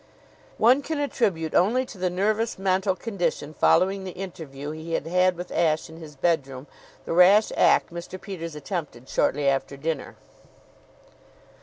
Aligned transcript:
One 0.57 0.81
can 0.81 0.97
attribute 0.97 1.53
only 1.53 1.85
to 1.85 1.99
the 1.99 2.09
nervous 2.09 2.57
mental 2.57 2.95
condition 2.95 3.53
following 3.53 4.03
the 4.03 4.13
interview 4.17 4.71
he 4.71 4.93
had 4.93 5.05
had 5.05 5.35
with 5.37 5.51
Ashe 5.51 5.89
in 5.91 5.97
his 5.97 6.15
bedroom 6.15 6.65
the 7.05 7.13
rash 7.13 7.51
act 7.55 7.93
Mr. 7.93 8.19
Peters 8.19 8.55
attempted 8.55 9.07
shortly 9.07 9.47
after 9.47 9.77
dinner. 9.77 10.15